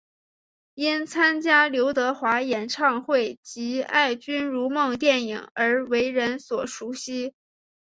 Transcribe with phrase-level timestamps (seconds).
[0.73, 7.35] 因参演刘德华演唱会及爱君如梦电影而为人所熟悉。